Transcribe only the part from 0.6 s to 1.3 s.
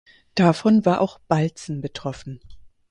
war auch